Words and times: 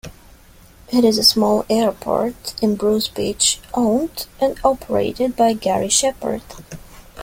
It 0.91 1.05
is 1.05 1.19
a 1.19 1.23
small 1.23 1.63
airport 1.69 2.55
in 2.59 2.75
Bruce 2.75 3.07
Beach 3.07 3.59
owned 3.75 4.25
and 4.39 4.59
operated 4.63 5.35
by 5.35 5.53
Garry 5.53 5.89
Shepherd. 5.89 6.41